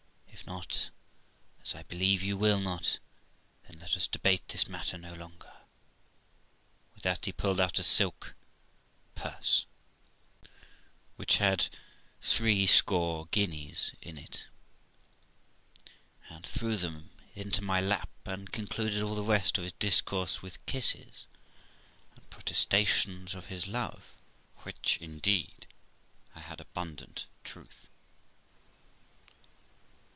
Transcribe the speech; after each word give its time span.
If 0.43 0.47
not, 0.47 0.89
as 1.63 1.75
I 1.75 1.83
believe 1.83 2.23
you 2.23 2.35
will 2.35 2.59
not, 2.59 2.97
then 3.67 3.77
let 3.79 3.95
us 3.95 4.07
debate 4.07 4.47
this 4.47 4.67
matter 4.67 4.97
no 4.97 5.13
longer.' 5.13 5.53
With 6.95 7.03
that 7.03 7.25
he 7.25 7.31
pulled 7.31 7.61
out 7.61 7.77
a 7.77 7.83
silk 7.83 8.33
purse, 9.13 9.67
which 11.15 11.37
had 11.37 11.69
threescore 12.23 13.27
guineas 13.27 13.91
in 14.01 14.17
it, 14.17 14.47
and 16.27 16.43
threw 16.43 16.75
them 16.75 17.11
into 17.35 17.61
my 17.61 17.79
lap, 17.79 18.09
and 18.25 18.51
concluded 18.51 19.03
all 19.03 19.13
the 19.15 19.23
rest 19.23 19.59
of 19.59 19.63
his 19.63 19.73
discourse 19.73 20.41
with 20.41 20.65
kisses 20.65 21.27
and 22.15 22.27
protestations 22.31 23.35
of 23.35 23.45
his 23.45 23.67
love, 23.67 24.03
of 24.57 24.65
which 24.65 24.97
indeed 24.99 25.67
I 26.33 26.39
had 26.39 26.59
abundant 26.59 27.27
proof. 27.43 27.85